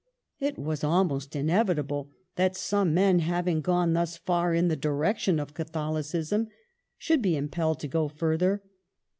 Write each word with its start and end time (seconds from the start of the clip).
It 0.39 0.57
was 0.57 0.83
almost 0.83 1.35
inevitable 1.35 2.09
that 2.35 2.55
some 2.55 2.95
Ynen, 2.97 3.19
having 3.19 3.61
gone 3.61 3.93
thus 3.93 4.17
far 4.17 4.51
in 4.51 4.67
the 4.67 4.75
direction 4.75 5.39
of 5.39 5.53
Catholicism, 5.53 6.47
should 6.97 7.21
be 7.21 7.37
impelled 7.37 7.79
to 7.81 7.87
go 7.87 8.07
further. 8.07 8.63